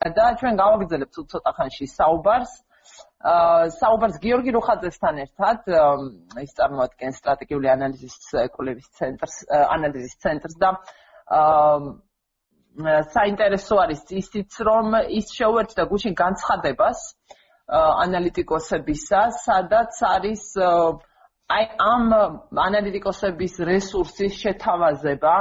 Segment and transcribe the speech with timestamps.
[0.00, 2.52] და ჩვენ გავაგრძელებთ ცოტა ხანში საუბარს.
[3.20, 5.60] აა საუბარს გიორგი რუხაძესთან ერთად
[6.40, 8.16] ის წარმოადგენს სტრატეგიული ანალიზის
[8.56, 10.70] კვლევის ცენტრს, ანალიზის ცენტრს და
[11.36, 16.98] აა საინტერესო არის ისიც რომ ის შეუერთდა გუშინ განცხადებას
[17.68, 20.44] ანალიტიკოსებისა, სადაც არის
[21.50, 22.04] აი ამ
[22.56, 25.34] ანალიტიკოსების რესურსის შეთავაზება,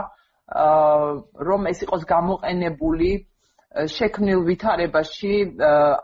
[1.48, 3.29] რომ ეს იყოს გამოყენებული
[3.70, 5.34] შექმნილ ვითარებაში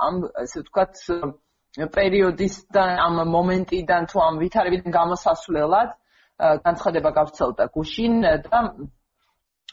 [0.08, 0.94] ამ ესე ვთქვათ
[1.96, 5.90] პერიოდისთან ამ მომენტიდან თუ ამ ვითარებიდან გამოსასვლელად
[6.68, 8.60] განცხადება გავცელდა გუშინ და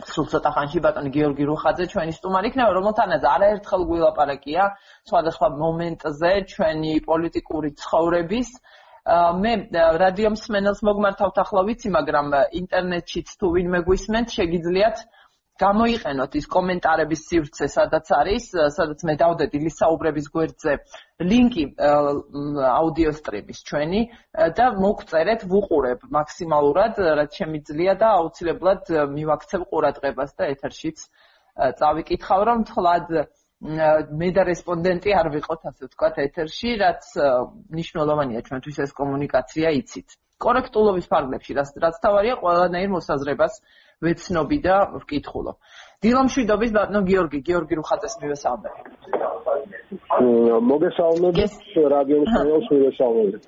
[0.08, 4.68] სულ ცოტა ხანში ბატონი გიორგი რუხაძე ჩვენი სტუმარი იქნება რომელთანაც არაერთხელ გვილაპარაკია
[5.08, 8.48] სხვადასხვა მომენტზე ჩვენი პოლიტიკური ცხოვრების.
[9.42, 9.52] მე
[10.02, 12.26] რადიო მსმენელს მოგმართავთ ახლა ვიცი მაგრამ
[12.62, 14.96] ინტერნეტშიც თუ ვინმე გვისმენთ შეგიძლიათ
[15.60, 20.76] გამოიყენოთ ის კომენტარების სივრცე, სადაც არის, სადაც მე დავდედი ლისაუბრების გვერდზე
[21.32, 21.64] ლინკი
[22.72, 24.00] აუდიო სტრიმის ჩვენი
[24.56, 31.06] და მოგწერეთ, ვუყურებ მაქსიმალურად, რაც შემიძლია და აუცილებლად მივაქცევ ყურადღებას და ეთერშიც
[31.82, 33.14] წავიკითხავ, რომ თლად
[33.62, 37.04] მე და რესპონდენტი არ ვიყოთ, ასე ვთქვათ, ეთერში, რაც
[37.70, 40.18] მნიშვნელოვანია ჩვენთვის ეს კომუნიკაცია იცით.
[40.42, 43.60] კორექტულობის ფარგლებში, რაც რაც თავარია, ყველანაირ მოსაზრებას
[44.02, 45.56] ვეცნობი და ვკითხულობ.
[46.02, 48.74] დილომშვიდობის ბატონო გიორგი, გიორგი რუხაძეს მივესალმებ.
[50.72, 51.52] მოგესალმებით,
[51.94, 53.42] რადიო მსმენელს მივესალმებით.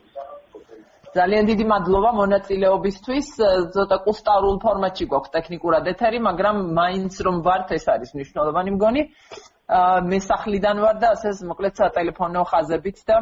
[1.14, 3.27] ძალიან დიდი მადლობა მონაწილეობისთვის.
[3.74, 9.02] ზოთა კუსტარულ ფორმატში გვაქვს ტექნიკურად ეთერი, მაგრამ მაინც რომ ვართ, ეს არის მნიშვნელოვანი მგონი.
[9.78, 13.16] აა მე სახლიდან ვარ და ასე მოკლედ სატელეფონო ხაზებით და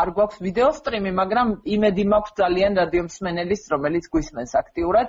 [0.00, 5.08] არ გვაქვს ვიდეო სტრიმი, მაგრამ იმედი მაქვს ძალიან რადიო მსმენელის, რომელიც გვისმენს აქტიურად.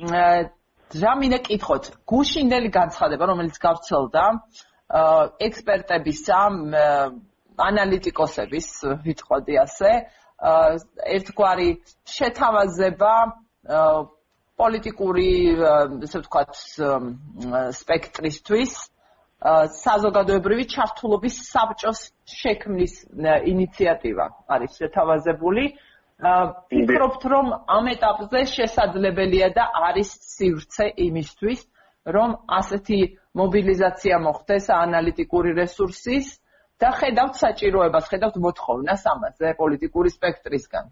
[0.00, 4.24] ჯამინე კითხოთ, გუშინდელი განცხადება, რომელიც გავრცელდა
[5.46, 6.38] ექსპერტებისა,
[7.60, 8.68] ანალიტიკოსების,
[9.04, 9.90] ვიტყოდი ასე,
[11.16, 11.68] ერთგვარი
[12.16, 13.12] შეთავაზება
[14.60, 15.28] პოლიტიკური,
[16.08, 16.56] ესე ვთქვათ,
[17.80, 18.72] სპექტრისთვის
[19.80, 22.00] საზოგადოებრივი ჩართულობის საბჭოს
[22.40, 22.94] შექმნის
[23.52, 25.64] ინიციატივა არის შეთავაზებული.
[26.20, 31.60] ფიქრობთ რომ ამ ეტაპზე შესაძლებელია და არის სივრცე იმისთვის
[32.16, 33.00] რომ ასეთი
[33.40, 36.28] მობილიზაცია მოხდეს ანალიტიკური რესურსის
[36.80, 40.84] და ხედავთ საჭიროებას, ხედავთ მოთხოვნას ამაზე პოლიტიკური სპექტრისგან.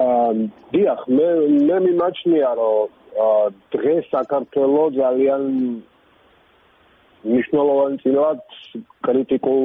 [0.00, 0.30] აა
[0.74, 1.28] დიახ, მე
[1.68, 2.88] მე მიმაჩნია რომ
[3.74, 5.42] დღეს საქართველოს ძალიან
[7.30, 8.42] მნიშვნელოვანი წინათ
[9.06, 9.64] კრიტიკულ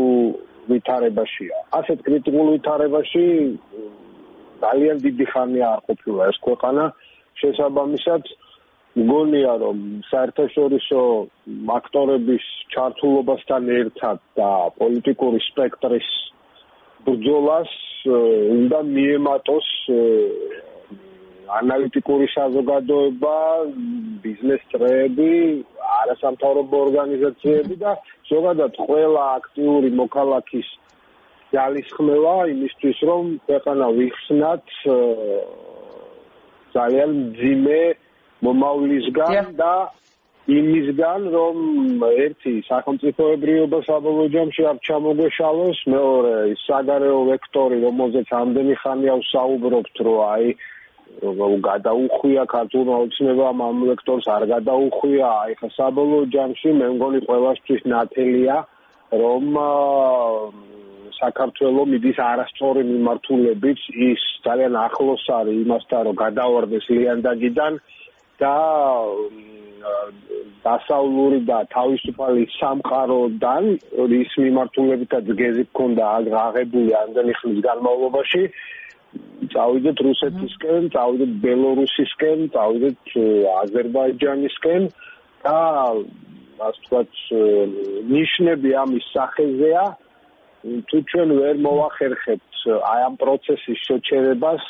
[0.70, 1.58] ვითარებაშია.
[1.80, 3.26] ასეთ კრიტიკულ ვითარებაში
[4.64, 6.84] ძალიან დიდი ხანია არ ყოფილა ეს ქვეყანა.
[7.42, 8.24] შესაბამისად,
[8.96, 11.02] მგონია რომ საერთაშორისო
[11.78, 16.08] აქტორების ჩართულობასთან ერთად და პოლიტიკური სპექტრის
[17.08, 17.72] ბრძოლას
[18.56, 19.68] უნდა მიემატოს
[21.59, 23.35] ანალიტიკური საზოგადოება,
[24.23, 25.31] ბიზნეს წრეები,
[26.01, 27.91] არასამთავრობო ორგანიზაციები და
[28.29, 30.69] ზოგადად ყველა აქტიური მოქალაქის
[31.56, 34.66] ძალისხმევა იმისთვის, რომ ქვეყანა ვიხსნათ
[36.75, 37.81] ძალიან ძიმე
[38.45, 39.73] მომავლისგან და
[40.45, 41.57] იმისგან, რომ
[42.06, 46.33] ერთი სახელმწიფოებრიობა საბოლოო ჯამში არ ჩამოგეშალოს, მეორე
[46.66, 50.45] საგარეო ვექტორი, რომელზეც ამდენი ხანია ვსაუბრობთ, რომ აი
[51.70, 55.28] გადაუხვია ქართულმა ოცნებამ ამ ვექტორს არ გადაუხვია.
[55.46, 58.58] აი ხა საბოლოო ჯამში მე მგონი ყველასთვის ნათელია
[59.22, 59.46] რომ
[61.20, 63.80] საქართველოს მიდის არასწორი მიმართულებით
[64.10, 67.74] ის ძალიან ახლოს არის იმასთან რომ გადავარდეს ლიანდაგიდან
[68.42, 68.56] და
[70.66, 73.64] დასავლური და თავისუფალი სამყაროდან
[74.20, 78.42] ის მიმართულებითაც გეზი გქონდა აღებული ამდენი ხნის განმავლობაში
[79.54, 83.02] წავიდეთ რუსეთისკენ, წავიდეთ ბელორუსისკენ, წავიდეთ
[83.64, 84.90] აზერბაიჯანისკენ
[85.46, 85.60] და
[86.66, 87.12] ასე ვთქვათ,
[88.16, 89.86] ნიშნები ამის სახეზეა.
[90.90, 94.63] თუ ჩვენ ვერ მოახერხებთ აი ამ პროცესის შეჩერებას,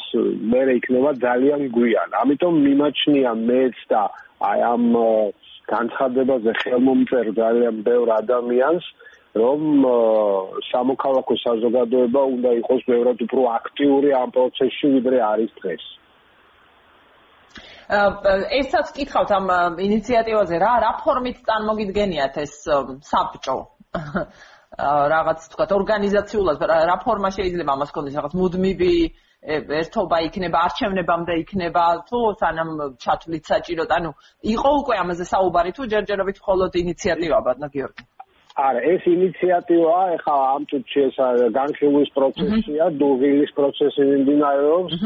[0.51, 2.09] მე იქნება ძალიან გვიან.
[2.21, 4.01] ამიტომ მიმაჩნია მეც და
[4.49, 4.83] აი ამ
[5.71, 8.85] განცხადებაზე ხელმომწერ ძალიან ბევრ ადამიანს,
[9.35, 9.61] რომ
[10.71, 15.83] სამოქალაქო საზოგადოება უნდა იყოს ბევრად უფრო აქტიური ამ პროცესში ვიდრე არის დღეს.
[18.59, 19.47] ესაც კითხავთ ამ
[19.87, 22.53] ინიციატივაზე რა რა ფორმით წარმოგიდგენიათ ეს
[23.11, 23.57] საბჭო?
[24.75, 28.95] რაღაც თქვა ორგანიზაციულად რა ფორმა შეიძლება ამას კონდეს რაღაც მუდმივი
[29.79, 32.69] ერთობა იქნება არჩევნებამდე იქნება თუ სანამ
[33.03, 34.11] ჩათვლით საჭიროდ ანუ
[34.55, 38.03] იყო უკვე ამაზე საუბარი თუ ჯერჯერობით მხოლოდ ინიციატივა ბატონო გიორგი
[38.55, 41.17] არა ეს ინიციატივა ეხლა ამ წუთში ეს
[41.57, 45.01] განხილვის პროცესია დუღილის პროცესი მიმდინარეობს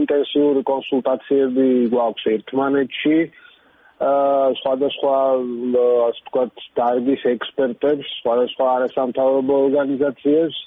[0.00, 3.16] ინტენსიური კონსულტაციები გვაქვს ერთმანეთში
[4.60, 5.16] სხვადასხვა
[6.06, 10.60] ასე ვთქვათ დარგის ექსპერტებს სხვადასხვა არასამთავრობო ორგანიზაციებს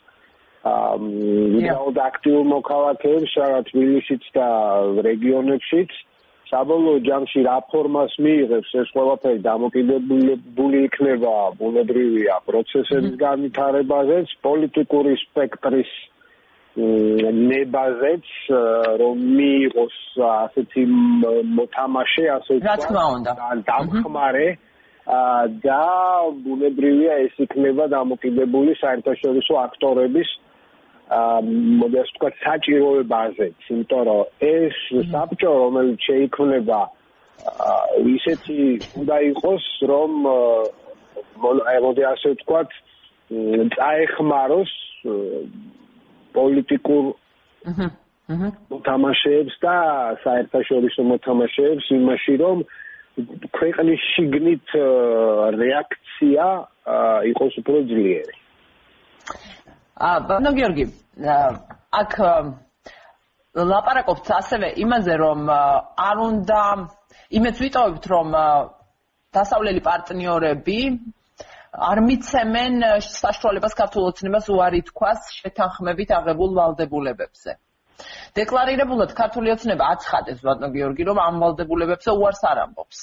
[1.56, 4.48] ვიდაოდ აქტიურ მოქალაქეებს რაღაც თბილისშიც და
[5.07, 5.95] რეგიონებშიც
[6.53, 15.94] საბოლოო ჯამში რა ფორმას მიიღებს ეს ყველაფერი დამოკიდებული იქნება ბუნებრივია პროცესების განვითარებაზეც პოლიტიკური სპექტრის
[16.73, 18.29] ნებაზეც
[19.01, 19.97] რომ მიიღოს
[20.27, 20.85] ასეთი
[21.57, 24.47] მოთამაშე ასე ვთქვათ დამხმარე
[25.65, 25.81] და
[26.45, 30.29] ბუნებრივია ეს იქნება დამოკიდებული საერთაშორისო აქტორების
[31.11, 34.75] მოდი ასე ვთქვათ საჭიროებაზეც, იმიტომ რომ ეს
[35.11, 36.79] საბჭო რომელიც შეიქმნება
[38.15, 38.59] ისეთი
[39.01, 40.11] უნდა იყოს რომ
[41.83, 42.69] მოდი ასე ვთქვათ
[43.75, 44.71] წაეხმაროს
[46.33, 47.05] პოლიტიკურ
[48.71, 49.75] მოთამაშეებს და
[50.23, 52.63] საერთაშორისო მოთამაშეებს იმაში რომ
[53.57, 54.67] ქვეყნის შიგნით
[55.59, 56.45] რეაქცია
[57.31, 58.35] იყოს უფრო ძლიერი.
[59.98, 60.86] ბანო გიორგი
[61.94, 62.13] აქ
[63.54, 66.62] ლაპარაკობთ ასევე იმაზე რომ არ უნდა
[67.38, 68.31] იმეც ვიტოვებთ რომ
[69.38, 70.80] დასავლელი პარტნიორები
[71.90, 72.74] არ მიცემენ
[73.06, 77.51] საშუალებას ქართულ ოცნებას უარი თქვას შეთანხმებით აღებულ ვალდებულებებზე.
[78.38, 82.98] დეკლარირებულად ქართული ოცნება აცხადებს ბატონო გიორგი რომ ამ ვალდებულებებზე უარს არ ამბობს.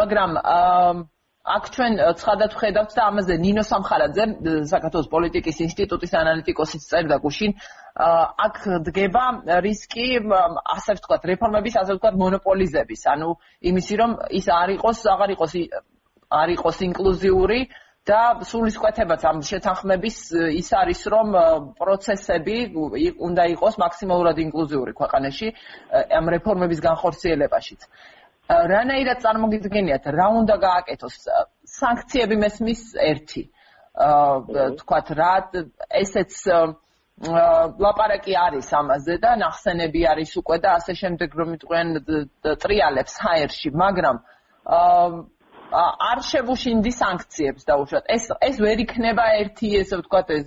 [0.00, 0.92] მაგრამ აა
[1.40, 4.24] აქ ჩვენ ცხადად ვხედავთ და ამაზე ნინო სამხარაძე
[4.68, 7.54] საქართველოს პოლიტიკის ინსტიტუტის ანალიტიკოსიც წერდა გუშინ
[8.44, 8.56] აქ
[8.88, 9.24] დგება
[9.64, 10.06] რისკი
[10.76, 13.02] ასე ვთქვათ რეფორმების ასე ვთქვათ მონოპოლიზების.
[13.14, 13.30] ანუ
[13.72, 15.52] იმისი რომ ის არ იყოს აღარ იყოს
[16.28, 17.60] არ იყოს ინკლუზიური
[18.04, 20.16] და სულის კვეთებაც ამ შეთანხმების
[20.60, 21.28] ის არის რომ
[21.80, 22.56] პროცესები
[23.16, 25.48] უნდა იყოს მაქსიმალურად ინკლუზიური ქვეყანაში
[26.20, 27.80] ამ რეფორმების განხორციელებაშიც
[28.50, 31.16] რანაირად წარმოგიდგენიათ რა უნდა გააკეთოს?
[31.70, 33.42] სანქციები მესმის ერთი.
[34.00, 35.32] აა თქვათ რა
[36.00, 36.32] ესეც
[37.84, 41.88] ლაპარაკი არის ამაზე და ნახსენები არის უკვე და ასე შემდეგ რომ იტყვიან
[42.64, 44.16] ტრიალებს ჰაერში მაგრამ
[44.64, 45.08] აა
[46.10, 50.46] არ შეგუშინდი სანქციებს დაუშვათ ეს ეს ვერ იქნება ერთი ესე ვთქვათ ეს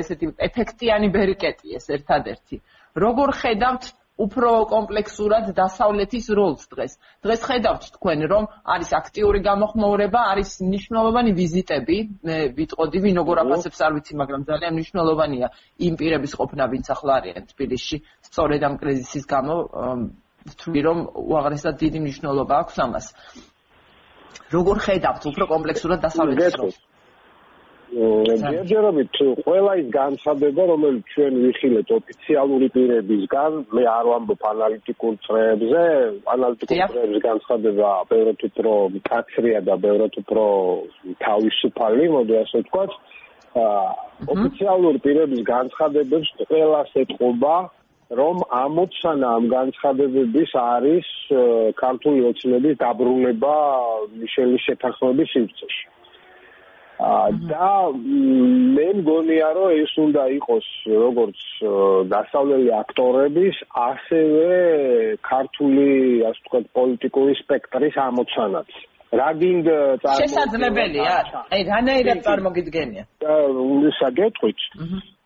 [0.00, 2.60] ესეთი ეფექტიანი ბერიკეტი ეს ერთადერთი.
[2.96, 3.84] როგორ ხედავთ
[4.20, 6.92] უფრო კომპლექსურად დასავლეთის როლს დღეს.
[7.24, 8.44] დღეს ხედავთ თქვენ, რომ
[8.74, 11.96] არის აქტიური გამოხმოვრება, არის მნიშვნელოვანი ვიზიტები,
[12.28, 15.48] მე ვიტყოდი, ვინ როგორ აფასებს არ ვიცი, მაგრამ ძალიან მნიშვნელოვანია
[15.88, 17.96] იმ პირების ყოფნა, ვინც ახლა არიან თბილისში,
[18.28, 19.54] სწორედ ამ კრიზისის გამო
[20.50, 23.06] ვთვლი, რომ უაღრესად დიდი მნიშვნელობა აქვს ამას.
[24.50, 26.76] როგორ ხედავთ უფრო კომპლექსურად დასავლეთის როლს?
[27.90, 35.82] ჯერჯერობით ყველა ის განცხადება, რომელიც ჩვენ ვიხილეთ ოფიციალური პირებისგან, მე არ ვამბობ ანალიტიკურ წრეებზე,
[36.34, 38.72] ანალიტიკურ წრეების განცხადება ბევრად უფრო
[39.10, 40.44] კაცრია და ბევრად უფრო
[41.26, 42.90] თავისუფალი, მოდი ასე ვთქვათ.
[44.30, 47.54] ოფიციალური პირების განცხადებებს ყველას ეთყობა,
[48.10, 51.06] რომ ამოცანა ამ განცხადებების არის
[51.82, 53.54] ქართული ოცნების დაბრუნება
[54.18, 55.84] მიშელის შეთანხმების სივრცეში.
[57.00, 57.68] და
[58.76, 61.38] მე მგონია რომ ეს უნდა იყოს როგორც
[62.12, 64.48] დასავლელი აქტორების ასევე
[65.24, 65.86] ქართული
[66.28, 68.70] ასე ვთქვათ პოლიტიკური სპექტრის ამოცანაც.
[69.10, 69.66] რაგინდ
[70.18, 71.14] შესაძლებელია.
[71.50, 73.04] აი რანაირად წარმოგიდგენია
[74.00, 74.60] საგეთყვით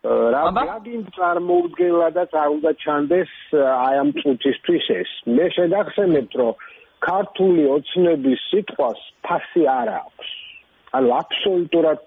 [0.05, 5.11] რაგინდ წარმოუდგენლა და წარუდა ჩანდეს აი ამ წუთისთვის ეს.
[5.27, 6.53] მე შეგახსენებთ რომ
[7.03, 10.44] ქართული ოცნების სიტყვას ფასი არ აქვს
[10.93, 12.03] ანუ აბსოლუტურად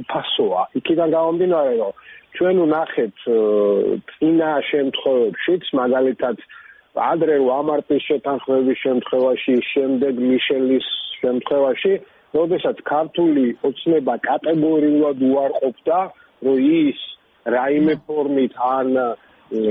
[0.00, 0.62] უფასოა.
[0.80, 1.92] იქიდან გამომდინარე, რომ
[2.34, 3.16] ჩვენ ვნახეთ
[4.14, 6.36] წინა შემთხვევებშიც, მაგალითად,
[6.94, 10.86] ადრე ამარტის შეთანხმების შემთხვევაში, შემდეგ მიშელის
[11.20, 11.94] შემთხვევაში,
[12.34, 15.98] როდესაც ქართული ოცნება კატეგორიულად უარყოფდა,
[16.44, 16.98] რომ ის
[17.46, 18.88] რაიმე ფორმით ან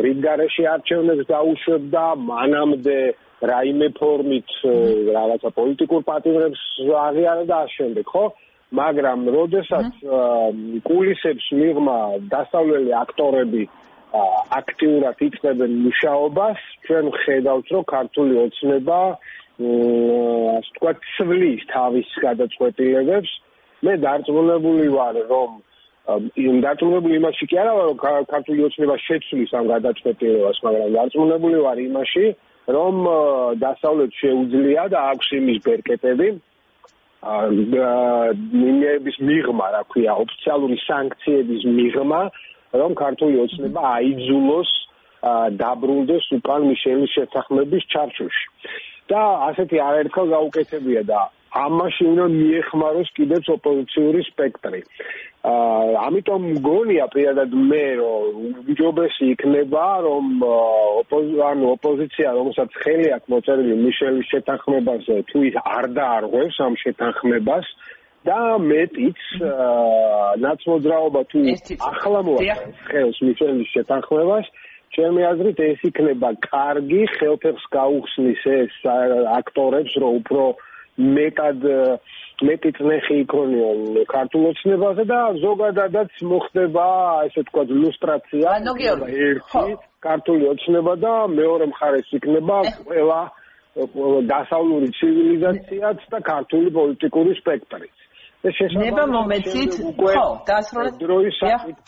[0.05, 2.97] რიგგარეში არჩევნებს დაუშვებდა, მანამდე
[3.51, 4.49] რაიმე ფორმით
[5.17, 6.61] რაღაცა პოლიტიკურ პატიმრებს
[7.07, 8.25] აღიარებდა ამ შემდეგ, ხო?
[8.73, 9.89] მაგრამ როდესაც
[10.87, 11.97] კულისებს მიღმა
[12.35, 13.63] დასავლელი აქტორები
[14.59, 18.99] აქტიურად იწყებენ მუშაობას, ჩვენ ხედავთ, რომ ქართული ოცნება
[19.53, 23.31] ასე ვთქვათ, ცვლის თავის გადაწყვეტილებებს.
[23.83, 25.49] მე დარწმუნებული ვარ, რომ
[26.03, 32.25] დარწმუნებული იმაში კი არა რომ ქართული ოცნება შეცვლის ამ გადაწყვეტილებას, მაგრამ დარწმუნებული ვარ იმაში,
[32.75, 32.95] რომ
[33.63, 36.29] დასავლეთ შეუძლია და აქვს იმის ბერკეტები
[37.23, 42.21] მინების მიღმა, რა ქვია, ოფიციალური სანქციების მიღმა,
[42.75, 44.71] რომ ქართული ოცნება აიძულოს
[45.55, 48.45] დაბრუნდეს უკან მიშელის შეთანხმების ჩარჩოში.
[49.11, 51.19] და ასეთი არაერთხელ გაუკეთებია და
[51.63, 54.79] ამაში უნდა მიეხმაროს კიდეც ოპოზიციური სპექტრი.
[55.43, 60.29] აა ამიტომ მგონია პირადად მე რომ უჯობესი იქნება რომ
[61.47, 67.67] ანუ ოპოზიცია რომელსაც ხელი აქვს მოწერილი მიშელის შეთანხმებაზე თუ ის არ დაარღვევს ამ შეთანხმებას
[68.23, 68.39] და
[68.71, 69.19] მეტიც
[70.47, 71.39] ნაცმოძრაობა თუ
[71.91, 74.47] ახლა მოაწყობს ხელს მიშელის შეთანხმებას
[74.95, 78.79] ჩემი აზრით ეს იქნება კარგი ხელფეხს გაუხსნის ეს
[79.35, 80.43] აქტორებს რომ უფრო
[81.19, 81.67] მეტად
[82.47, 83.79] მეტი წნეხი იქონიონ
[84.13, 86.85] ქართულ ოცნებაზე და ზოგადადაც მოხდება
[87.27, 88.55] ესე თქვა ილუსტრაცია
[89.29, 89.65] ერთი
[90.07, 93.21] ქართული ოცნება და მეორე მხარეს იქნება ყველა
[94.29, 98.03] დასავლური ცივილიზაციაც და ქართული პოლიტიკური სპექტრიც
[98.43, 99.71] ნება მომეცით?
[99.95, 100.93] ხო დასრულეთ.
[100.99, 101.37] დროის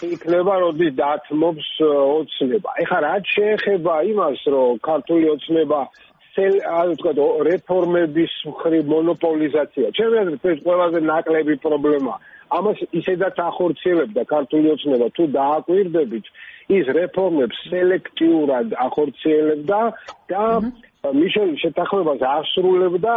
[0.07, 2.69] იქნება როდის დათმობს ოცნება.
[2.79, 5.79] ეხლა რაც შეეხება იმას რომ ქართული ოცნება
[6.35, 6.59] ასე
[6.91, 9.87] ვთქვათ რეფორმების მხრივ მონოპოლიზაცია.
[9.95, 12.13] ჩემი აზრით ეს ყველაზე ნაკლები პრობლემა.
[12.51, 15.07] ამას ისედაც ახორციელებდა ქართული ოცნება.
[15.15, 16.25] თუ დააკვირდებით
[16.77, 19.79] ის რეფორმებს სელექტიურად ახორციელებდა
[20.31, 20.45] და
[21.19, 23.15] მიშელის შეთანხმებას ასრულებდა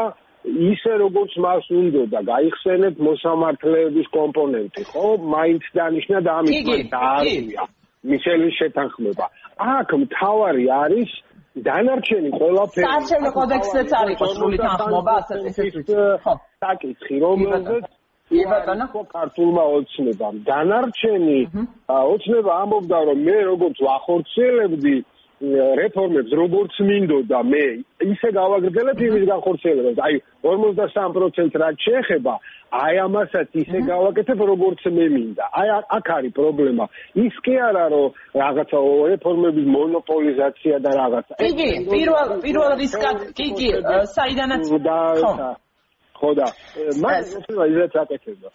[0.73, 5.07] ისე როგორც მას უნდოდა გაიხსენებ მოსამართლეების კომპონენტი, ხო?
[5.35, 7.63] მაინც დანიშნა და ამით დაარღვია
[8.09, 9.27] მიშელის შეთანხმება.
[9.59, 11.11] აქ მთავარი არის
[11.67, 12.85] დანარჩენი ყველაფერი.
[12.87, 15.75] საარჩევნო კოდექსზეც არის სრული თანხმობა, ასე ესეც
[16.25, 16.33] ხო.
[16.65, 17.85] საკითხი, რომელზეც
[18.39, 20.35] იბატონა ქართულმა ოცნებამ.
[20.49, 21.39] დანარჩენი
[22.13, 24.97] ოცნება ამბობდა, რომ მე როგორც ვახორციელებდი
[25.41, 27.65] რეფორმებს როგორც მინდოდა მე
[28.11, 29.99] ისე გავაგრძელებ იმის განხორციელებას.
[30.07, 32.35] აი 53% რაც შეეხება
[32.69, 35.45] აი ამასაც ისე გავაკეთებ როგორც მე მინდა.
[35.61, 35.69] აი
[35.99, 36.85] აქ არის პრობლემა.
[37.15, 38.07] ის კი არა რომ
[38.43, 38.79] რაღაცა
[39.13, 41.35] რეფორმების მონოპოლიზაცია და რაღაცა.
[41.49, 43.49] იგი პირველ პირველ რისკად კი
[44.19, 45.33] საიდანაც ხო.
[46.19, 46.47] ხო და
[46.99, 48.51] მას ისე აკეთებდა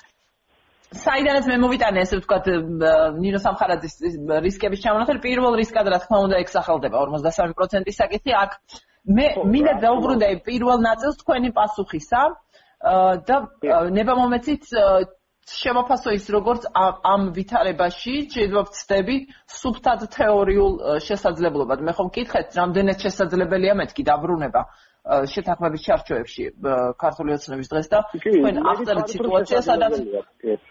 [1.01, 2.47] საიდანაც მე მოვიტანე ესე ვთქვათ
[3.23, 3.95] ნინო სამხარაძის
[4.45, 7.01] რისკების ჩამონახული პირველ რისკად რა თქმა უნდა ექსახელდება?
[7.13, 8.51] 53%-ის საკითხი აქ.
[9.17, 12.21] მე მინდა დაუბრუნდე პირველ ნაწილს თქვენი პასუხისა
[13.27, 13.35] და
[13.97, 14.63] ნება მომეცით
[15.43, 19.15] შემოფასო ის როგორც ამ ვითარებაში შეიძლება ვწდები
[19.59, 20.73] სუფთად თეორიულ
[21.03, 21.83] შესაძლებლობად.
[21.83, 24.61] მე ხომ მკითხეთ რამდენად შესაძლებელია მეთქი დაბრუნება
[25.03, 26.43] შეთანხმების ჩარჩოებში
[26.95, 29.95] ქართული ოცნების დღეს და თქვენ ახსენეთ სიტუაციას სადაც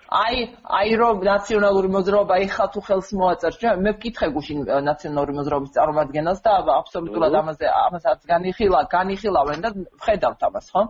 [0.09, 0.39] აი
[0.81, 6.41] აი რომ ნაციონალური მოძრაობა ეხა თუ ხელს მოაწერ ჩვენ მე ვკითხე გუშინ ნაციონალური მოძრაობის წარმომადგენელს
[6.49, 9.71] და აბსოლუტურად ამაზე ამასაც განიხილა განიხილავენ და
[10.01, 10.83] ვხედავთ ამას ხო?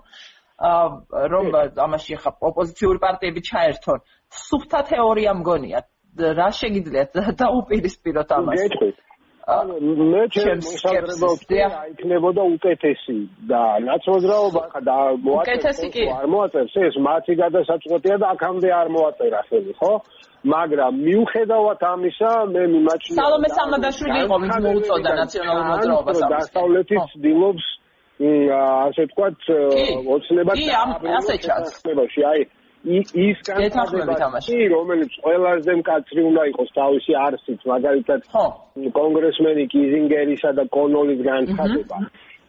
[0.63, 1.47] რომ
[1.83, 3.99] ამაში ხა ოპოზიციური პარტიები ჩაერთონ.
[4.31, 5.81] სუფთა თეორია მგონია.
[6.39, 7.11] რა შეგიძლიათ
[7.43, 8.61] დაუპირისპიროთ ამას?
[8.63, 8.97] გეტყვით
[9.43, 13.17] მე ჩემს მოსაზრებებში აიქნებოდა უკეთესი
[13.51, 19.93] და ნაცმოძრაობა და მოაწესო არ მოაწევს ეს მათი გადასაწყვეტია და აქამდე არ მოაწერა ხელი ხო?
[20.43, 27.67] მაგრამ მიუხედავად ამისა მე მიმაჩნია სალომე სამადაშვილი იყო ვინც მოუწოდა ნაციონალურ მოძრაობას დასავლეთის ცდილობს
[28.23, 29.39] ასე თქვათ
[30.15, 30.67] ოცნება კი
[31.19, 31.71] ასე ჩანს.
[32.31, 32.41] აი
[32.83, 38.21] ის კანდიდატი რომელიც ყველაზე მკაცრი უნდა იყოს თავისი არსით მაგალითად
[38.99, 41.99] კონგრესმენი კიზინგერისა და კონოლის განცხადება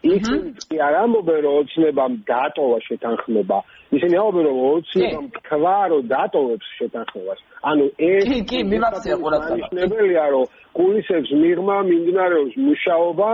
[0.04, 3.58] ისინი კი არ ამბობენ რომ ოცნებამ დატოვა შეთანხმება.
[3.96, 7.40] ისინი ამბობენ რომ ოცნებამ თქვა რომ დატოვებს შეთანხმებას.
[7.72, 10.26] ანუ ეს კი კი მიმახსია ყურადღება.
[10.34, 10.46] რომ
[10.78, 13.30] კულისებს მიღმა მიმდინარეობს მუშაობა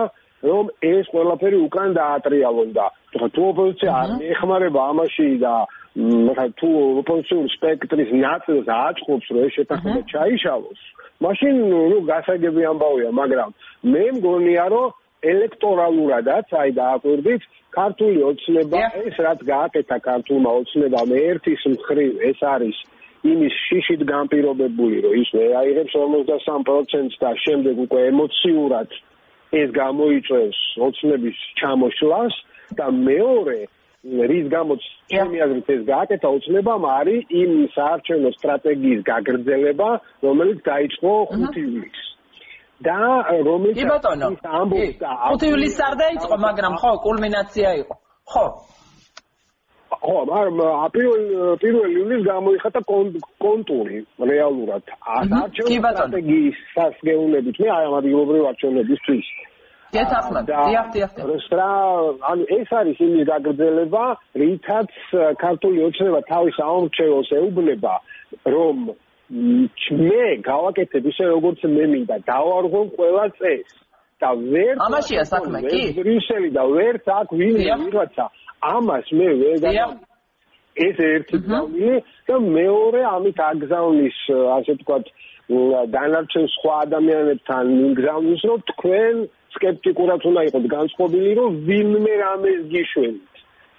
[0.49, 2.85] რომ ეს ყველაფერი უკან დაატრიალონ და
[3.17, 5.53] თუ ოპოზიცია არ მიეხმარება ამაში და
[5.97, 6.69] მაგა თუ
[7.01, 10.81] ოპოზიციურ სპექტრის ნაწილს აწყობს რომ ეს შეთანხმება ჩაიშალოს
[11.25, 11.55] მაშინ
[11.91, 13.49] ნუ გასაგები ამბავია მაგრამ
[13.93, 14.93] მე მგონია რომ
[15.33, 17.41] ელექტორალურადაც აი დააკვირდით
[17.73, 22.77] ქართული ოცნება ეს რაც გააკეთა ქართულმა ოცნებამ ერთის მხრივ ეს არის
[23.33, 25.29] იმის შიშით განპირობებული რომ ის
[25.61, 28.89] აიღებს 53%-ს და შემდეგ უკვე ემოციურად
[29.61, 32.33] ეს გამოიწვევს ოცნების ჩამოშლას
[32.77, 33.59] და მეორე
[34.03, 39.89] რის გამოც ჩემი აზრით ეს გააკეთა უცნებამ არის იმ საარჩევნო სტრატეგიის გაგრძელება,
[40.23, 42.05] რომელიც დაიწყო 5 ივლისს.
[42.79, 42.95] და
[43.43, 47.95] რომელიც კი ბატონო, 5 ივლისს არ დაიწყო, მაგრამ ხო, კულმინაცია იყო.
[48.31, 48.45] ხო.
[49.99, 50.55] ხო, მაგრამ
[50.95, 51.23] პირველ
[51.59, 52.79] პირველ ივლისს გამოიხატა
[53.43, 53.97] კონტური
[54.31, 54.83] რეალურად.
[55.19, 59.27] არჩევნების სტრატეგიის სასგეუნებით მე აი ამ ადგილობრივ არჩევნებისთვის
[59.93, 60.45] გეთახმებ.
[60.49, 61.11] დიახ, დიახ.
[61.59, 61.73] რა,
[62.31, 64.05] ანუ ეს არის იმის გაგრძელება,
[64.41, 64.89] რითაც
[65.43, 67.93] ქართული ოცნება თავის აუმრჩეველს ეუბნება,
[68.53, 68.75] რომ
[69.29, 73.69] მე გავაკეთებ ისე როგორც მე მინდა, დავარღო ყველა წეს.
[74.19, 75.81] და ვერ ამაშია საქმე, კი?
[76.03, 78.25] რისელი და ვერც აქ ვინმე ვიღაცა
[78.75, 79.85] ამას მე ვერ გავა
[80.85, 81.93] ეს ერთი გზავნი
[82.27, 84.19] და მეორე ამით აგზავნის
[84.57, 85.05] ასე ვთქვათ
[85.95, 89.15] დანარჩენ სხვა ადამიანებთან გზავნის რომ თქვენ
[89.55, 93.29] სკეპტიკურად უნდა იყოს განსხვავებული, რომ ვინმე რამეს გიშვენით.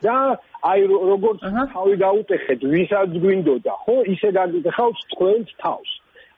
[0.01, 0.17] და
[0.65, 1.41] აი როგორც
[1.73, 5.91] თავი დაუტეხეთ, ვისაც გვინდოდა, ხო, ისე დაგიხავს თქვენს თავს.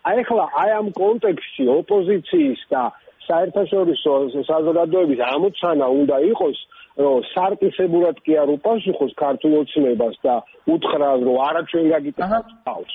[0.02, 2.82] აი ახლა აი ამ კონტექსტში ოპოზიციის და
[3.28, 4.12] საერთაშორისო
[4.50, 6.58] საზოგადოების ამოცანა უნდა იყოს
[7.04, 10.34] რომ სარტისებურად კი არ უპასუხოს ქართულ ოცნებას და
[10.74, 12.92] უთხრას რომ არა ჩვენ გაგიტანთ თავს.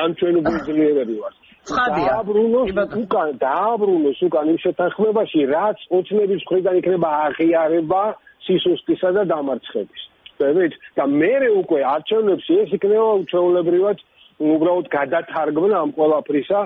[0.00, 1.41] ან ჩვენ უგულისხმიერები ვართ.
[1.70, 8.02] დააბრუნოს უკან დააბრუნოს უკან იმ შეთანხმებაში რაც ოცნების მხრიდან იქნება აღიარება
[8.46, 10.02] სისუსტისა და დამარცხების.
[10.42, 13.98] ვებით და მე უკვე არჩევნებში ეს იქნება უჩვეულებრივად
[14.42, 16.60] უბრალოდ გადათარგმნა ამ ყველაფრისა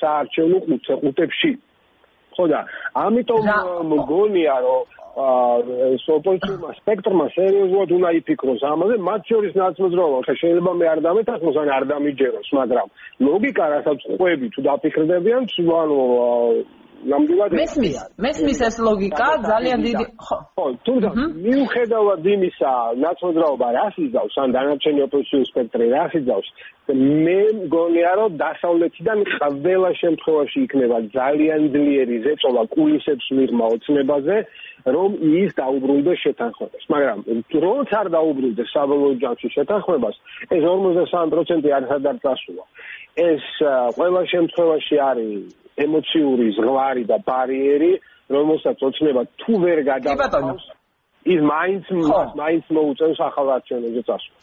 [0.00, 0.58] საარჩევნო
[1.02, 1.50] ყუთებში.
[2.38, 2.60] ხო და
[3.02, 3.42] ამიტომ
[3.92, 10.86] მგონია რომ ეს ოპოზიცია სპექტრმა სერიოზულად უნდა იფიქროს ამაზე, მათ შორის ნაცნობრობა, ხა შეიძლება მე
[10.92, 12.88] არ დამეთახოს ან არ დამიჯეროს, მაგრამ
[13.26, 15.42] ლოგიკა რასაც ყვები თუ დაფიქრდებიან,
[15.82, 15.98] ანუ
[17.06, 20.36] ნამდვილად მესმის მესმის ეს ლოგიკა ძალიან დიდი ხო.
[20.86, 21.10] თუმცა
[21.46, 22.72] მიუხედავად იმისა
[23.04, 26.48] ნაცნობრობა რას იზავს ან დანარჩენი ოპოზიციის სპექტრი რას იზავს
[26.88, 34.36] მე მგონია რომ დასავლეთიდან ყველა შემთხვევაში იქნება ძალიან ძლიერი ზეწოლა კულისებს მიღმა ოცნებაზე
[34.96, 35.10] რომ
[35.42, 36.82] ის დაუბრუნდეს შეთანხმებას.
[36.94, 37.18] მაგრამ
[37.64, 40.16] როც არ დაუბრუნდეს საბოლოო ჯამში შეთანხმებას
[40.50, 42.64] ეს 53% არ სადარ წასულა
[43.18, 43.44] ეს
[43.98, 47.92] ყველა შემთხვევაში არის ემოციური ზღვარი და ბარიერი,
[48.34, 50.66] რომელსაც ოცნება თუ ვერ გადაწყობს,
[51.32, 51.84] ის მაინც
[52.42, 54.36] მაინც მოუწევს ახალ არჩევნებზე წასვლა.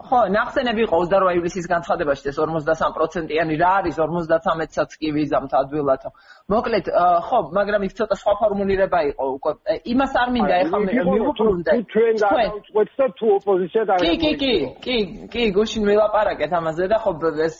[0.00, 6.06] ხო, ნახსენები იყო 28 ივლისის განცხადებაში ეს 53-იანი რა არის 53-საც კი ვიზამთ ადვილად.
[6.52, 6.86] მოკლედ,
[7.26, 9.52] ხო, მაგრამ იქ ცოტა სხვა ფორმულირება იყო უკვე.
[9.92, 11.70] იმას არ მინდა ეხლა მივუბრუნდე.
[11.74, 14.96] თუ ჩვენ გავწყვეტთ და თუ ოპოზიცია და კი, კი, კი, კი,
[15.32, 17.10] კი, გუშინ ვილაპარაკეთ ამაზე და ხო
[17.44, 17.56] ეს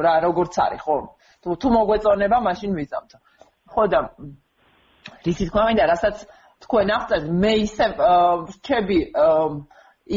[0.00, 0.96] რა როგორც არის, ხო?
[1.46, 3.12] თუ თუ მოგვეწონება, მაშინ ვიზამთ.
[3.70, 4.00] ხო და
[5.22, 6.16] რითი თქვა მინდა, რასაც
[6.66, 7.86] თქვენ აღწერთ, მე ისე
[8.50, 8.98] რჩები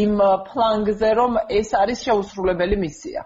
[0.01, 0.13] იმ
[0.49, 3.21] ფლანგზე, რომ ეს არის შეუსრულებელი მისია.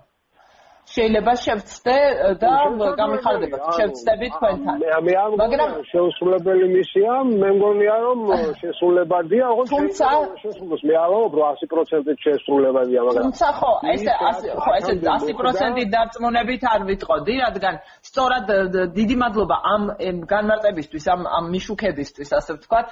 [0.93, 1.97] შეიძლება შევწდე
[2.43, 2.51] და
[2.99, 4.77] გამიხარდებათ შევწდები თქვენთან
[5.41, 8.19] მაგრამ შეუსრულებელი მისია მე მგონია რომ
[8.61, 10.09] შესრულებადია ოღონდ თუმცა
[10.43, 14.03] შესრულოს მე არ ვამბობ 100% შესრულებადია მაგრამ თუმცა ხო ეს
[14.63, 17.75] ხო ეს 100% დარწმუნებით არ ვიტყოდი რადგან
[18.09, 18.47] სწორად
[18.99, 19.83] დიდი მადლობა ამ
[20.33, 22.89] განმარტებისთვის ამ ამ მიშუქებისთვის ასე ვთქვათ.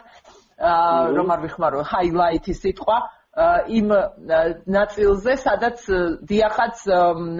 [0.61, 2.97] რომ არ ვიხმარო ჰაილაითი სიტყვა
[3.31, 3.87] იმ
[4.67, 5.79] ნაწილზე, სადაც
[6.27, 6.81] დიახაც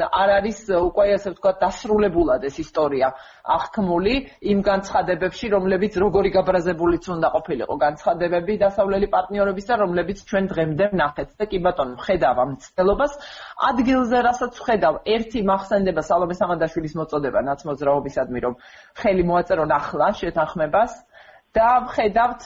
[0.07, 3.09] არ არის უკვე ასე ვთქვათ დასრულებულად ეს ისტორია
[3.43, 10.85] აღქმული იმ განცხადებებში, რომლებიც როგორი გაბრაზებულიც უნდა ყოფილიყო განცხადებები დასავლელი პარტნიორების და რომლებიც ჩვენ დღემდე
[10.95, 13.11] ვნახეთ და კი ბატონო, ხედავ ამ ცდელობას.
[13.59, 18.53] ადგილზე, რასაც ხედავ, ერთი მახსენდება სალომე სამანდაშვილის მოწოდება ნაცმოძრაობისადმი, რომ
[18.95, 20.91] ხელი მოაწერონ ახლა შეთანხმებას
[21.51, 22.43] და ხედავთ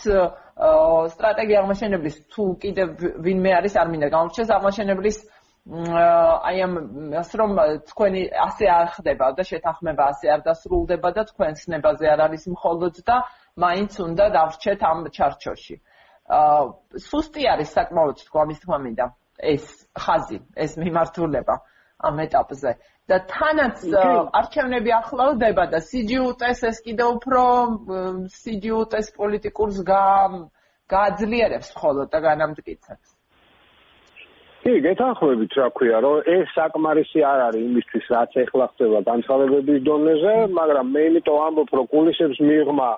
[0.56, 2.84] სტრატეგია აღმაშენებლის თუ კიდე
[3.26, 5.18] ვინმე არის არ მინდა გამორჩეს აღმაშენებლის
[5.66, 6.74] აი ამ
[7.20, 7.52] ასე რომ
[7.90, 12.96] თქვენი ასე არ ხდება და შეთანხმება ასე არ დასრულდება და თქვენ ცნებაზე არ არის მხოლოდ
[13.04, 13.16] და
[13.58, 15.76] მაინც უნდა დავრჩეთ ამ ჩარჩოში.
[16.26, 16.62] აა
[17.10, 19.06] სუსტი არის საკმაოდ თქვა მის თქმა მინდა
[19.42, 21.56] ეს ხაზი, ეს მიმართულება
[22.00, 22.72] ამ ეტაპზე.
[23.10, 23.84] და თანაც
[24.40, 27.42] არჩევნები ახლავდება და CGUT-ს ეს კიდევ უფრო
[28.38, 29.78] CGUT-ს პოლიტიკურს
[30.94, 33.08] გააძლიერებს მხოლოდ და განამტკიცებს.
[34.66, 40.34] კი, გეთანხმებით, რა ქვია, რომ ეს საკმარისი არ არის იმისთვის, რაც ეხლა ხდება განცხადებების დონეზე,
[40.58, 42.90] მაგრამ მე იმიტომ ამბობ, რომ კულისებს მიღმა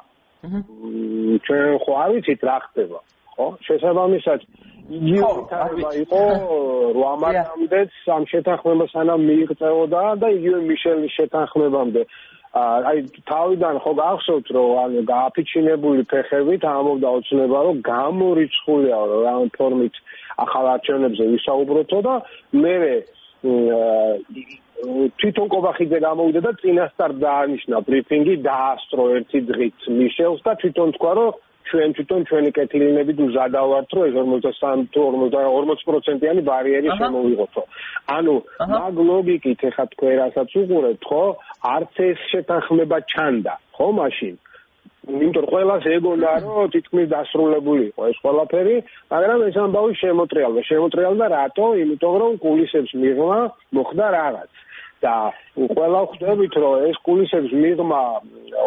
[1.48, 3.00] ჩვენ ხო არ ვიცით რა ხდება,
[3.36, 3.48] ხო?
[3.68, 4.40] შესაბამისად,
[4.88, 6.22] თარიღა იყო
[6.96, 12.02] რამადამდეც ამ შეთანხმებას სანამ მიიღწეოდა და იგივე მიშელის შეთანხმებამდე.
[12.58, 12.98] აი
[13.28, 19.96] თავიდან ხო გახსოვთ რომ ან გააფიჩინებული ფეხებით ამობდა ოცნება რომ გამორიცხულია რომ რა ფორმით
[20.46, 22.14] ახალ არჩევნებზე ვისაუბროთო და
[22.64, 22.76] მე
[25.20, 31.32] თვითონ კობახიძე გამოვიდა და წინასწარ დაანიშნა ბრიფინგი დაასწრო ერთი დღით მიშელს და თვითონ თქვა რომ
[31.70, 37.64] ჩვენ თვითონ ჩვენი კეთილინებით უზადავართ, რომ ეს 53 თუ 40%-იანი ბარიერი შემოვიღოთო.
[38.18, 38.36] ანუ
[38.74, 41.24] მაგ ლოგიკით ეხა თქვენ რასაც უყურებთ, ხო?
[41.76, 44.36] არც ეს შეთანხმება ჩანდა, ხო, მაშინ?
[45.08, 48.76] იმიტომ ყველას ეგონა რომ თითქმის დასრულებული იყო ეს ყველაფერი,
[49.12, 50.62] მაგრამ ეს ამბავი შემოტრიალდა.
[50.72, 51.66] შემოტრიალდა რატო?
[51.84, 53.40] იმიტომ რომ კულისებს მიღმა
[53.78, 54.50] მოხდა რაღაც.
[55.04, 55.16] და
[55.58, 58.02] ყველა ხვდებით რომ ეს კულისებს მიღმა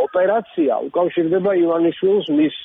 [0.04, 2.56] ოპერაცია უკავშირდება ივანიშვილს მის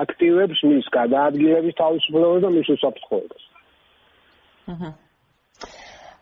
[0.00, 3.42] აქტივებს, მის გადაადგილების თავისუფლებას და მის უსაფრთხოებას.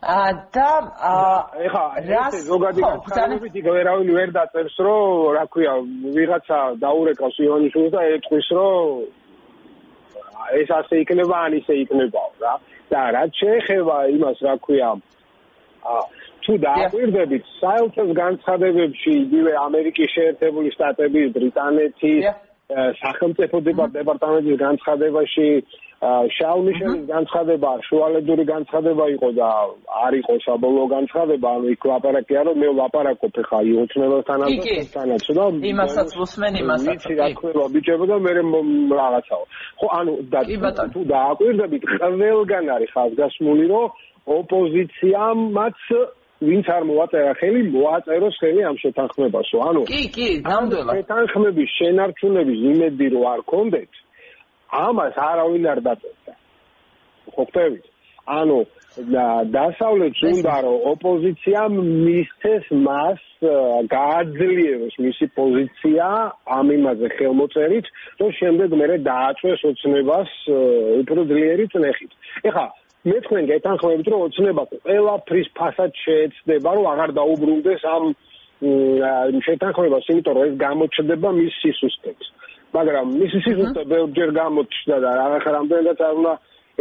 [0.01, 0.69] აჰა და
[1.61, 5.73] ეხა ეს ზოგადი განცხადებებით იქ ვერავინ ვერ დაწერს რომ რა ქვია
[6.15, 9.05] ვიღაცა დაურეკავს იონიშულს და ეტყვის რომ
[10.57, 12.53] ეს ასე იქნება ან ისე იქნებაო რა
[12.89, 14.89] და რაც შეეხება იმას რა ქვია
[15.85, 16.01] ა
[16.45, 22.23] თუ დააკვირდებით საერთოდ განცხადებებში იგივე ამერიკის შეერთებული შტატების ბრიტანეთის
[23.03, 25.47] სახელმწიფო დეპარტამენტის განცხადებაში
[26.01, 29.49] შაულ მიშელის განცხადება შუალედური განცხადება იყო და
[30.01, 36.15] არ იყო საბოლოო განცხადება ანუ იქ ლაპარაკია რომ მე ლაპარაკობ ხა იოცნებასთანაც თანაც და იმასაც
[36.25, 38.33] უსმენ იმასაც იცი რა ქვია ბიჭებო და მე
[38.97, 39.43] რაღაცაო.
[39.77, 40.41] ხო ანუ და
[40.95, 43.87] თუ დააკვირდებით ყველგან არის ხაზგასმული რომ
[44.41, 45.79] ოპოზიციამაც
[46.41, 53.07] ვინც არ მოაწერა ხელი მოაწეროს ხელი ამ შეთანხმებასო ანუ კი კი ნამდვილად შეთანხმების შენარჩუნების იმედი
[53.13, 54.01] რო არ კონდეთ
[54.71, 56.33] ამას არავინ არ დაწერდა.
[57.35, 57.85] ხო ხტებით?
[58.31, 58.59] ანუ
[59.55, 63.21] დასავლეთს უნდა რომ ოპოზიცია მისცეს მას
[63.95, 66.07] გააძლიეროს მისი პოზიცია
[66.57, 67.87] ამ იმაზე ხელმოწერით,
[68.19, 70.31] რომ შემდეგ მერე დააწვეს ოცნებას
[71.01, 72.11] უფრო ძლიერი წნეხით.
[72.47, 72.65] ეხლა
[73.01, 78.03] მე თქვენ გეთანხმებით რომ ოცნება ყველაფრის ფასად შეეცდება, რომ აღარ დაუბრუნდეს ამ
[79.47, 82.27] შეთანხმებას, იმიტომ რომ ეს გამოჩნდება მის სისუსტეებს.
[82.77, 86.33] მაგრამ მისი სიზუსტე ბევრჯერ გამოჩნდა და რაღაც რამდენადაც არ უნდა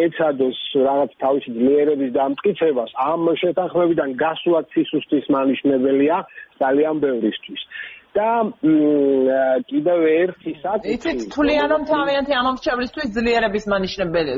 [0.04, 2.90] ეცადოს რაღაც თავისი ძლიერების დამტკიცებას.
[3.10, 6.16] ამ შეთანხმებიდან გასვლა სიზუსტის მანიშნებელია
[6.60, 7.62] ძალიან ბევრისთვის
[8.16, 8.30] და
[9.70, 14.32] კიდევ ერთი საკითხი იცით თulianom თავიანთი ამომრჩევლისთვის ძლიერების მანიშნებელი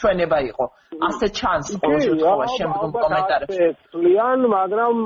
[0.00, 0.64] ჩვენება იყო.
[1.08, 4.96] ასე ჩანს ყოველ შემთხვევაში შემდგომ კომენტარებში თulian მაგრამ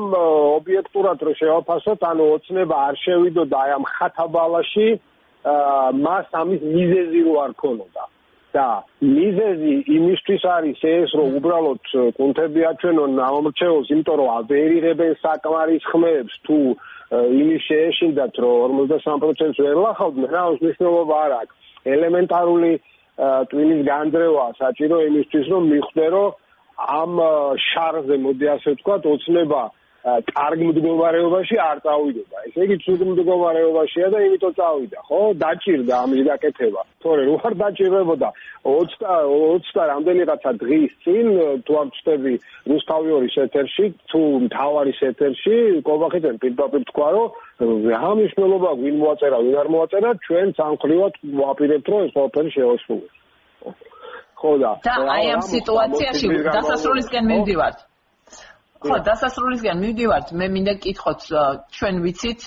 [0.59, 4.88] ობიექტურად რო შევაფასოთ ანუ ოცნება არ შევიდოდა აი ამ ხათაბალაში
[6.07, 8.05] მას ამის მიზეზი რო არ ქონოდა.
[8.55, 8.66] და
[9.03, 11.83] მიზეზი იმისთვის არის ეს რომ უბრალოდ
[12.18, 16.59] კუნთები აჩვენონ ამორჩეულს იმიტომ რომ აბერირებენ საკმარის ხმებს თუ
[17.40, 21.57] იმის შეეშინდათ რომ 53%-ს ვერ ლახავდნენ რა ის მნიშვნელობა არ აქვს.
[21.94, 22.72] ელემენტარული
[23.50, 26.31] ტვინის განდრევა საჭირო იმისთვის რომ მიხვდე რომ
[26.98, 27.12] ამ
[27.68, 29.62] შარზე მოდი ასე ვთქვა ოცნება
[30.04, 32.36] კარგ მდგომარეობაში არ წავიდება.
[32.48, 35.20] ესე იგი ცუდ მდგომარეობაშია და იმიტომ წავიდა, ხო?
[35.40, 36.82] დაჭირდა ამის გაკეთება.
[37.00, 38.28] თორე რო არ დაჭირებოდა
[38.68, 41.26] 20 20 რამდენიღაცა დღის წინ
[41.64, 42.34] თუ არ ვწდები
[42.72, 45.56] რუსთავიორის ეთერში, თუ მთავარის ეთერში,
[45.88, 47.28] კობახეთენ პირდაპირ თქვა, რომ
[47.88, 53.12] რა მნიშვნელობა ვინ მოაწერა, ვინ არ მოაწერა, ჩვენ სამხრივად ვაპირებთ, რომ ეს ყველაფერი შეოსრულოს.
[54.36, 54.70] ხო და
[55.16, 57.78] აი ამ სიტუაციაში დასასრულისკენ მივდივართ.
[58.84, 60.28] ხო დასასრულისგან მივდივართ.
[60.36, 61.20] მე მინდა გკითხოთ
[61.76, 62.40] ჩვენ ვიცით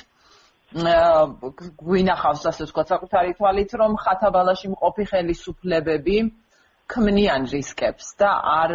[1.81, 6.17] გვინახავს ასე ვთქვათ საკუთარი თვალით რომ ხათაბალაში მყოფი ხელისუფლებები
[6.93, 8.71] ქმნიან რისკებს და არ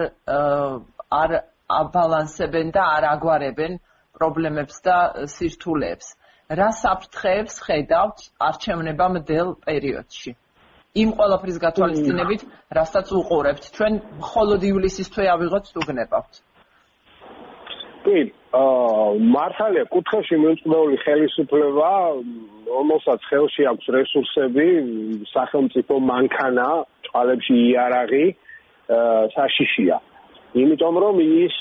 [1.23, 1.31] არ
[1.79, 3.73] აბალანსებენ და არ აგვარებენ
[4.17, 4.97] პრობლემებს და
[5.37, 6.09] სირთულეებს
[6.59, 10.33] რა საფრთხეებს ხედავთ არჩევნებამდელ პერიოდში?
[11.03, 12.43] იმ ყველაფრის გათვალისწინებით
[12.79, 13.65] რასაც უყურებთ.
[13.77, 16.43] ჩვენ მხოლოდ ივლისის თვე ავიღოთ თუ გნებავთ
[18.05, 18.21] კი,
[18.53, 21.91] აა მართალია, კუთხეში მიმწყდეული ხელისუფლება,
[22.69, 24.69] რომელსაც ხელში აქვს რესურსები,
[25.33, 26.69] სახელმწიფო მანქანა,
[27.09, 28.25] წყალებში იარაღი,
[28.93, 29.99] აა საშიშია.
[30.53, 31.55] იმიტომ რომ ის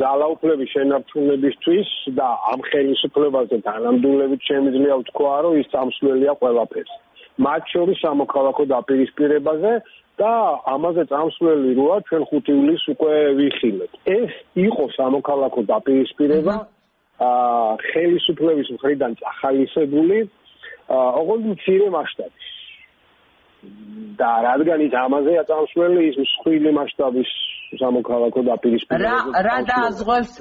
[0.00, 6.92] ძალაუფლების შენარჩუნებისთვის და ამ ხელისუფლებაზე თანამდებობით შემიძლია ვთქვა, რომ ის წამსვლელია ყველაფერს.
[7.40, 9.72] მათ შორის სამოქალაქო დაპირისპირებაზე
[10.20, 10.32] და
[10.74, 13.92] ამაზე წამსვლელი როა ჩვენ 5 ივლისს უკვე ვიხილეთ.
[14.18, 14.32] ეს
[14.68, 16.56] იყო სამოქალაქო დაპირისპირება
[17.20, 20.18] აა ხელისუფლების მხრიდან ახალისებული
[20.96, 22.48] აა ოღონდ მცირე მასშტაბის.
[24.20, 27.30] და რადგან ის ამაზეა წამსვლელი ის მსხვილი მასშტაბის
[27.80, 29.10] სამოქალაქო დაპირისპირება.
[29.34, 30.32] რა რა დააზღვევს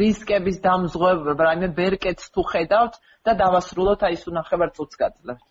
[0.00, 2.94] რისკების დამზღვევ, რაიმე ბერკეტს თუ ხედავთ
[3.26, 5.44] და დავასრულოთ აი ეს უნახევარ წუთს გაძლევთ.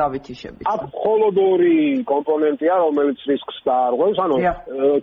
[0.00, 0.64] გავითიშებით.
[0.72, 1.76] აქ მხოლოდ ორი
[2.12, 4.18] კომპონენტია, რომელიც რისკს დაარღვევს.
[4.24, 4.36] ანუ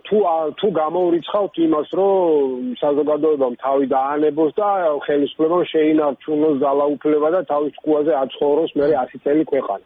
[0.06, 0.16] თუ
[0.60, 4.68] თუ გამოურიცხავთ იმას, რომ საზოგადოებამ თავი დაანებოს და
[5.06, 9.84] ხელისუფლებამ შეინარჩუნოს ძალაუფლება და თავის ყუაზე აცხოვროს მე 100 წელი ქვეყანა.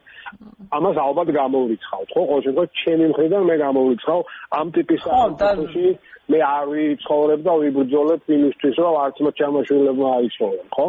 [0.76, 2.22] ამას ალბათ გამოურიცხავთ, ხო?
[2.28, 4.20] ყოველ შემთხვევაში ჩემი მხრიდან მე გამოურიცხავ
[4.58, 5.86] ამ ტიპის საკითხში
[6.28, 10.86] მე არ ვიცხოვრებ და ვიბრძოლებ იმისთვის, რომ არც მათ ჩამოშვილებმა აიცხოვენ, ხო?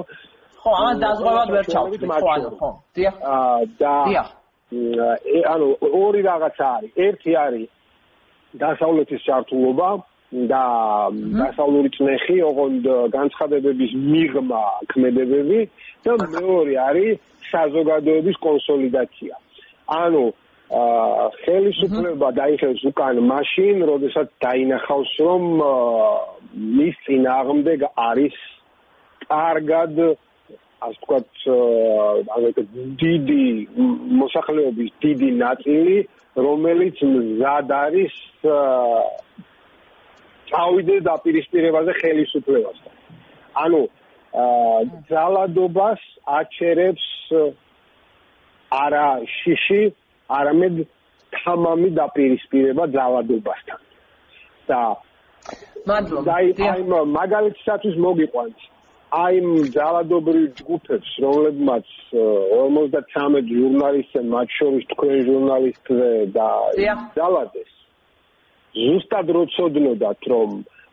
[0.59, 2.69] ხო, ამას დაზღვევად ვერ ჩავთვლი, ხო, ანუ, ხო.
[2.95, 3.15] დიახ.
[3.33, 4.27] აა და დიახ.
[5.53, 5.67] ანუ
[6.03, 6.91] ორი რაღაცა არის.
[7.07, 7.67] ერთი არის
[8.63, 9.89] დასავლეთის ჩართულობა
[10.51, 10.63] და
[11.41, 12.85] დასავლური წნეხი, ოღონდ
[13.17, 15.59] განცხადებების მიღმა ქმედებები
[16.05, 17.17] და მეორე არის
[17.49, 19.35] საზოგადოების კონსოლიდაცია.
[20.03, 20.25] ანუ
[20.69, 25.43] აა ხელისუფლება დაიხევს უკან მაშინ, როდესაც დაინახავს, რომ
[26.77, 28.35] მის წინააღმდეგ არის
[29.29, 29.93] კარგად
[30.79, 31.29] ასე ვთქვათ,
[32.35, 32.49] ასე
[33.03, 33.43] დიდი
[34.21, 35.97] მოსახლეობის დიდი ნაწილი,
[36.45, 38.15] რომელიც მზად არის
[40.49, 42.93] წავიდე დაპირისპირებაზე ხელისუფლებასთან.
[43.63, 43.81] ანუ
[45.09, 46.01] ძალადობას
[46.39, 47.05] აჩერებს
[48.83, 49.81] არა შიში,
[50.39, 50.75] არამედ
[51.43, 53.79] თამამი დაპირისპირება ძალადობასთან.
[54.69, 54.81] და
[55.89, 56.23] მადლობა.
[56.25, 56.81] და აი
[57.19, 58.59] მაგალითსაც მოგიყვანს.
[59.09, 59.39] აი
[59.73, 66.49] ძალადობრივ ჯგუფებს, რომლებმაც 53 ჟურნალისტზე, მათ შორის თქვენ ჟურნალისტზე და
[67.17, 67.71] ძალადეს.
[68.77, 70.49] ზუსტად როცოდნოდათ, რომ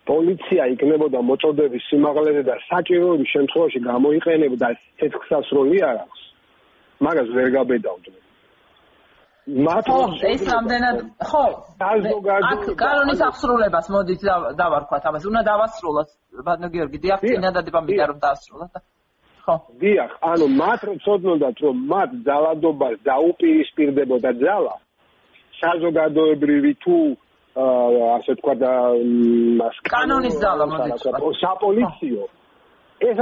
[0.09, 6.21] პოლიცია იქნებოდა მოწოდების სიმაღლეზე და საჭიროების შემთხვევაში გამოიყენებდა ცეცხლსასროლი არას.
[7.05, 8.26] მაგას ვერ გაბედავდნენ.
[9.47, 9.89] მათ
[10.27, 11.45] ეს რამდენად ხო
[11.79, 14.23] აქ კანონის აღსრულებას მოდით
[14.59, 15.23] დავარქვათ ამას.
[15.31, 16.09] უნდა დავასრულოთ
[16.47, 16.99] ბატონო გიორგი.
[17.05, 18.75] დიახ წინადადება მინდა რომ დავასრულოთ
[19.47, 19.55] ხო.
[19.79, 24.75] დიახ ანუ მათ რომ ცოდნოდათ რომ მათ ძალადობას დაუპირისპირდებოდა ძალა
[25.63, 26.99] საზოგადოებრივი თუ
[28.19, 28.73] ასე თქვა და
[29.95, 30.99] კანონის ძალა მოდით
[31.39, 32.23] საპოლიციო.
[32.99, 33.17] ეს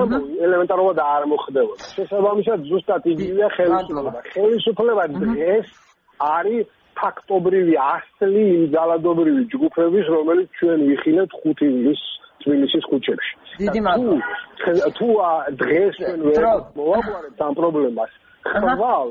[0.46, 1.84] ელემენტარულად არ მოხდებოდა.
[1.98, 4.20] შესაბამისად ზუსტად იგივეა ხელისუფლება.
[4.32, 5.83] ხელისუფლება დღეს
[6.20, 12.02] არის ფაქტობრივი ასლი იმ ძალადობრივი ჯგუფების, რომელიც ჩვენ ვიხილეთ ხუთი ვილის
[12.44, 13.34] თბილისის ქუჩებში.
[13.62, 14.26] დიდი მადლობა.
[14.98, 15.08] თუ
[15.62, 16.44] დღეს ჩვენ ვერ
[16.78, 18.12] მოვაგვარებთ ამ პრობლემას,
[18.44, 19.08] ხვალ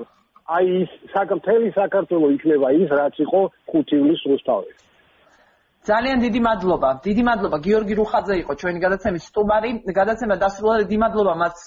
[0.55, 3.39] აი ის საკმთელი საქართველოს იქნება ის, რაც იყო
[3.69, 4.71] ხუთი ვილის რუსთავი.
[5.83, 6.89] ძალიან დიდი მადლობა.
[7.07, 9.69] დიდი მადლობა გიორგი რუხაძე იყო ჩვენი გადაცემის სტუმარი.
[9.99, 10.83] გადაცემა დასრულდა.
[10.83, 11.57] დიდი მადლობა მას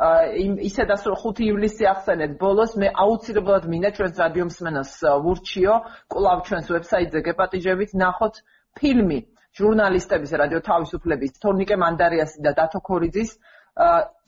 [0.00, 2.30] ისედაც რომ 5 ივლისი ახსენეთ.
[2.40, 5.74] ბოლოს მე აუცილებლად მინდა ჩვენს რადიო მსმენელს ვურჩიო
[6.08, 8.34] კლავ ჩვენს ვებსაიტზე გეპატიჟებით ნახოთ
[8.80, 9.18] ფილმი
[9.52, 13.30] ჟურნალისტების რადიო თავისუფლების თორნიკე მანდარიასი და დათო ქორიძის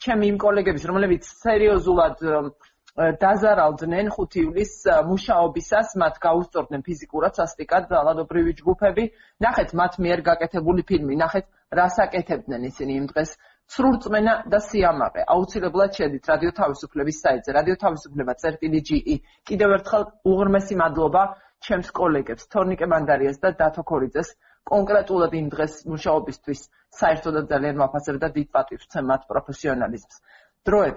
[0.05, 2.17] ჩემი იმ კოლეგების რომლებიც სერიოზულად
[2.95, 9.05] დაზარალდნენ 5 ივლისს მუშაობისას მათ გაუსწორდნენ ფიზიკურად სასტიკად ძალადობრივი ჯგუფები.
[9.47, 11.15] ნახეთ მათ მიერ გაკეთებული ფილმი.
[11.25, 13.31] ნახეთ რას აკეთებდნენ ისინი იმ დღეს
[13.73, 15.25] სრულწმენა და სიამაყე.
[15.35, 17.51] აუცილებლად შედით რადიო თავისუფლების საიტზე.
[17.59, 19.17] რადიო თავისუფლება წერტილი.ge.
[19.49, 21.23] კიდევ ერთხელ უღრმესი მადლობა
[21.65, 24.29] ჩემს კოლეგებს, თორნიკე მანდარიას და დათო ქორიძეს,
[24.69, 26.61] კონკრეტულად იმ დღეს მუშაობისთვის
[27.01, 30.17] საერთოდაც ძალიან მაფასებ და დიდ პატივს ვცემ მათ პროფესიონალიზმს.
[30.65, 30.93] დროებით